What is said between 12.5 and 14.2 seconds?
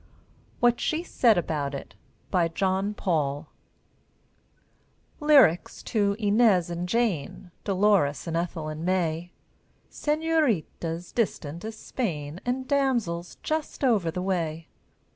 damsels just over